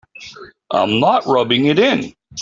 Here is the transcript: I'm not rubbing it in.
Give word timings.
I'm 0.71 0.99
not 0.99 1.27
rubbing 1.27 1.65
it 1.65 1.77
in. 1.77 2.15